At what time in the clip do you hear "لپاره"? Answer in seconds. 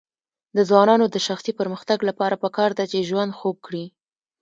2.09-2.35